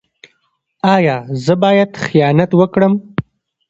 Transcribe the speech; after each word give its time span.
ایا 0.95 1.17
زه 1.43 1.53
باید 1.63 1.91
خیانت 2.05 2.51
وکړم؟ 2.55 2.93